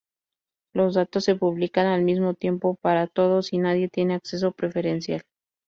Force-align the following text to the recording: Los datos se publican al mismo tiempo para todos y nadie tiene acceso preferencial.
Los 0.73 0.95
datos 0.95 1.25
se 1.25 1.35
publican 1.35 1.85
al 1.85 2.01
mismo 2.01 2.33
tiempo 2.33 2.73
para 2.81 3.05
todos 3.05 3.53
y 3.53 3.59
nadie 3.59 3.87
tiene 3.87 4.15
acceso 4.15 4.51
preferencial. 4.51 5.21